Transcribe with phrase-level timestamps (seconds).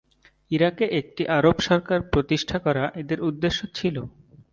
[0.51, 3.95] ইরাকে একটি আরব সরকার প্রতিষ্ঠা করা এদের উদ্দেশ্য ছিল।